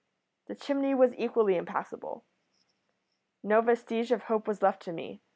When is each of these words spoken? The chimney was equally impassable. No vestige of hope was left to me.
The 0.47 0.55
chimney 0.55 0.95
was 0.95 1.13
equally 1.15 1.55
impassable. 1.57 2.25
No 3.43 3.61
vestige 3.61 4.11
of 4.11 4.23
hope 4.23 4.47
was 4.47 4.63
left 4.63 4.81
to 4.85 4.91
me. 4.91 5.21